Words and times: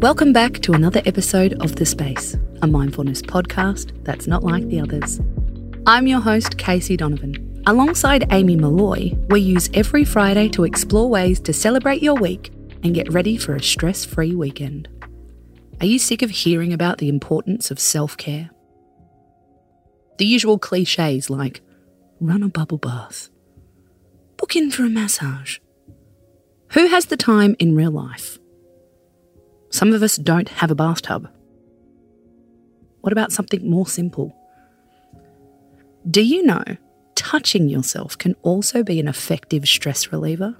Welcome 0.00 0.32
back 0.32 0.60
to 0.60 0.72
another 0.72 1.02
episode 1.04 1.62
of 1.62 1.76
The 1.76 1.84
Space, 1.84 2.34
a 2.62 2.66
mindfulness 2.66 3.20
podcast 3.20 4.02
that's 4.02 4.26
not 4.26 4.42
like 4.42 4.66
the 4.68 4.80
others. 4.80 5.20
I'm 5.86 6.06
your 6.06 6.20
host, 6.20 6.56
Casey 6.56 6.96
Donovan. 6.96 7.62
Alongside 7.66 8.32
Amy 8.32 8.56
Molloy, 8.56 9.14
we 9.28 9.42
use 9.42 9.68
every 9.74 10.06
Friday 10.06 10.48
to 10.48 10.64
explore 10.64 11.10
ways 11.10 11.38
to 11.40 11.52
celebrate 11.52 12.02
your 12.02 12.14
week 12.14 12.50
and 12.82 12.94
get 12.94 13.12
ready 13.12 13.36
for 13.36 13.54
a 13.54 13.62
stress 13.62 14.06
free 14.06 14.34
weekend. 14.34 14.88
Are 15.82 15.86
you 15.86 15.98
sick 15.98 16.22
of 16.22 16.30
hearing 16.30 16.72
about 16.72 16.96
the 16.96 17.10
importance 17.10 17.70
of 17.70 17.78
self 17.78 18.16
care? 18.16 18.48
The 20.16 20.24
usual 20.24 20.58
cliches 20.58 21.28
like 21.28 21.60
run 22.20 22.42
a 22.42 22.48
bubble 22.48 22.78
bath, 22.78 23.28
book 24.38 24.56
in 24.56 24.70
for 24.70 24.84
a 24.84 24.88
massage. 24.88 25.58
Who 26.68 26.86
has 26.86 27.04
the 27.04 27.18
time 27.18 27.54
in 27.58 27.76
real 27.76 27.90
life? 27.90 28.39
Some 29.80 29.94
of 29.94 30.02
us 30.02 30.16
don't 30.16 30.50
have 30.50 30.70
a 30.70 30.74
bathtub. 30.74 31.26
What 33.00 33.14
about 33.14 33.32
something 33.32 33.66
more 33.66 33.86
simple? 33.86 34.36
Do 36.06 36.20
you 36.20 36.42
know 36.42 36.62
touching 37.14 37.66
yourself 37.66 38.18
can 38.18 38.34
also 38.42 38.82
be 38.82 39.00
an 39.00 39.08
effective 39.08 39.66
stress 39.66 40.12
reliever? 40.12 40.54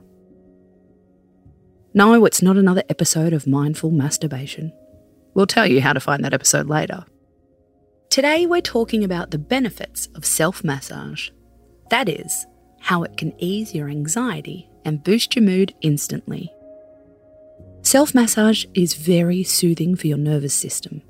No, 1.92 2.24
it's 2.24 2.40
not 2.40 2.56
another 2.56 2.82
episode 2.88 3.34
of 3.34 3.46
mindful 3.46 3.90
masturbation. 3.90 4.72
We'll 5.34 5.46
tell 5.46 5.66
you 5.66 5.82
how 5.82 5.92
to 5.92 6.00
find 6.00 6.24
that 6.24 6.32
episode 6.32 6.70
later. 6.70 7.04
Today, 8.08 8.46
we're 8.46 8.62
talking 8.62 9.04
about 9.04 9.32
the 9.32 9.38
benefits 9.38 10.08
of 10.14 10.24
self 10.24 10.64
massage. 10.64 11.28
That 11.90 12.08
is, 12.08 12.46
how 12.78 13.02
it 13.02 13.18
can 13.18 13.34
ease 13.36 13.74
your 13.74 13.90
anxiety 13.90 14.70
and 14.86 15.04
boost 15.04 15.36
your 15.36 15.44
mood 15.44 15.74
instantly. 15.82 16.50
Self 17.90 18.14
massage 18.14 18.66
is 18.72 18.94
very 18.94 19.42
soothing 19.42 19.96
for 19.96 20.06
your 20.06 20.16
nervous 20.16 20.54
system. 20.54 21.02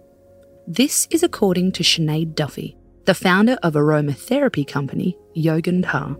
This 0.66 1.06
is 1.10 1.22
according 1.22 1.72
to 1.72 1.82
Sinead 1.82 2.34
Duffy, 2.34 2.74
the 3.04 3.12
founder 3.12 3.58
of 3.62 3.74
aromatherapy 3.74 4.66
company 4.66 5.14
Yogandhar. 5.36 6.18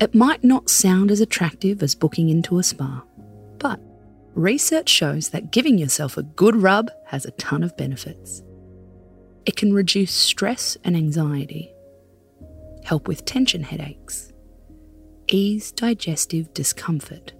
It 0.00 0.16
might 0.16 0.42
not 0.42 0.68
sound 0.68 1.12
as 1.12 1.20
attractive 1.20 1.80
as 1.80 1.94
booking 1.94 2.28
into 2.28 2.58
a 2.58 2.64
spa, 2.64 3.04
but 3.58 3.78
research 4.34 4.88
shows 4.88 5.28
that 5.28 5.52
giving 5.52 5.78
yourself 5.78 6.16
a 6.16 6.24
good 6.24 6.56
rub 6.56 6.90
has 7.06 7.24
a 7.24 7.30
ton 7.30 7.62
of 7.62 7.76
benefits. 7.76 8.42
It 9.46 9.54
can 9.54 9.72
reduce 9.72 10.10
stress 10.10 10.76
and 10.82 10.96
anxiety, 10.96 11.72
help 12.82 13.06
with 13.06 13.24
tension 13.26 13.62
headaches, 13.62 14.32
ease 15.28 15.70
digestive 15.70 16.52
discomfort, 16.52 17.32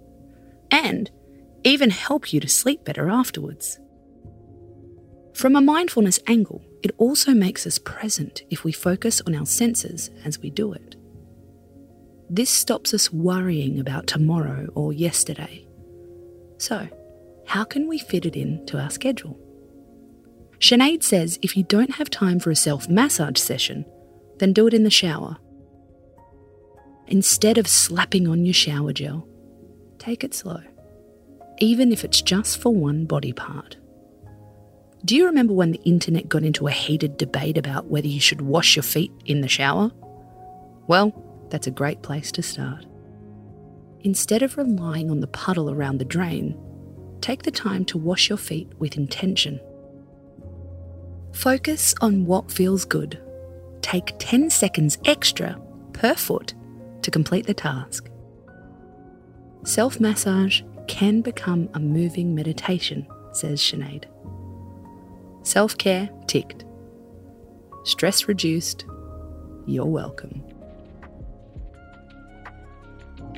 and 0.71 1.11
even 1.63 1.89
help 1.89 2.33
you 2.33 2.39
to 2.39 2.47
sleep 2.47 2.83
better 2.83 3.09
afterwards. 3.09 3.79
From 5.33 5.55
a 5.55 5.61
mindfulness 5.61 6.19
angle, 6.27 6.63
it 6.83 6.91
also 6.97 7.31
makes 7.31 7.65
us 7.65 7.79
present 7.79 8.43
if 8.49 8.63
we 8.63 8.71
focus 8.71 9.21
on 9.25 9.33
our 9.33 9.45
senses 9.45 10.09
as 10.23 10.39
we 10.39 10.49
do 10.49 10.73
it. 10.73 10.95
This 12.29 12.49
stops 12.49 12.93
us 12.93 13.11
worrying 13.11 13.79
about 13.79 14.07
tomorrow 14.07 14.67
or 14.75 14.93
yesterday. 14.93 15.65
So, 16.57 16.87
how 17.45 17.63
can 17.63 17.87
we 17.87 17.99
fit 17.99 18.25
it 18.25 18.35
into 18.35 18.79
our 18.79 18.89
schedule? 18.89 19.39
Sinead 20.59 21.03
says 21.03 21.39
if 21.41 21.57
you 21.57 21.63
don't 21.63 21.95
have 21.95 22.09
time 22.09 22.39
for 22.39 22.49
a 22.49 22.55
self 22.55 22.87
massage 22.87 23.37
session, 23.37 23.85
then 24.39 24.53
do 24.53 24.67
it 24.67 24.73
in 24.73 24.83
the 24.83 24.89
shower. 24.89 25.37
Instead 27.07 27.57
of 27.57 27.67
slapping 27.67 28.27
on 28.27 28.45
your 28.45 28.53
shower 28.53 28.93
gel, 28.93 29.27
take 29.99 30.23
it 30.23 30.33
slow, 30.33 30.61
even 31.59 31.91
if 31.91 32.03
it's 32.03 32.21
just 32.21 32.59
for 32.59 32.73
one 32.73 33.05
body 33.05 33.33
part. 33.33 33.77
Do 35.05 35.15
you 35.15 35.25
remember 35.25 35.53
when 35.53 35.71
the 35.71 35.81
internet 35.83 36.29
got 36.29 36.43
into 36.43 36.67
a 36.67 36.71
heated 36.71 37.17
debate 37.17 37.57
about 37.57 37.87
whether 37.87 38.07
you 38.07 38.21
should 38.21 38.41
wash 38.41 38.75
your 38.75 38.83
feet 38.83 39.11
in 39.25 39.41
the 39.41 39.49
shower? 39.49 39.91
Well, 40.87 41.11
that's 41.49 41.67
a 41.67 41.71
great 41.71 42.01
place 42.01 42.31
to 42.33 42.41
start. 42.41 42.85
Instead 44.01 44.43
of 44.43 44.57
relying 44.57 45.11
on 45.11 45.19
the 45.19 45.27
puddle 45.27 45.69
around 45.69 45.97
the 45.97 46.05
drain, 46.05 46.57
take 47.21 47.43
the 47.43 47.51
time 47.51 47.85
to 47.85 47.97
wash 47.97 48.29
your 48.29 48.37
feet 48.37 48.71
with 48.79 48.97
intention. 48.97 49.59
Focus 51.33 51.95
on 52.01 52.25
what 52.25 52.51
feels 52.51 52.85
good. 52.85 53.21
Take 53.81 54.15
10 54.19 54.49
seconds 54.49 54.97
extra 55.05 55.59
per 55.91 56.15
foot 56.15 56.53
to 57.01 57.11
complete 57.11 57.45
the 57.45 57.53
task. 57.53 58.09
Self 59.63 59.99
massage 59.99 60.61
can 60.87 61.21
become 61.21 61.69
a 61.73 61.79
moving 61.79 62.35
meditation, 62.35 63.07
says 63.31 63.61
Sinead. 63.61 64.05
Self 65.43 65.77
care 65.77 66.09
ticked. 66.27 66.65
Stress 67.83 68.27
reduced. 68.27 68.85
You're 69.65 69.85
welcome. 69.85 70.43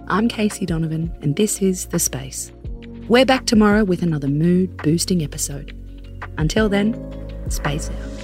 I'm 0.08 0.28
Casey 0.28 0.66
Donovan, 0.66 1.16
and 1.22 1.36
this 1.36 1.62
is 1.62 1.88
The 1.88 2.00
Space. 2.00 2.52
We're 3.08 3.26
back 3.26 3.46
tomorrow 3.46 3.84
with 3.84 4.04
another 4.04 4.28
mood 4.28 4.78
boosting 4.78 5.24
episode. 5.24 5.76
Until 6.38 6.70
then, 6.70 6.94
space 7.50 7.90
out. 7.90 8.15